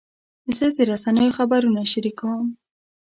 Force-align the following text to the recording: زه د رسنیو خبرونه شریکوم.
زه 0.57 0.65
د 0.75 0.77
رسنیو 0.91 1.35
خبرونه 1.37 1.81
شریکوم. 1.91 2.47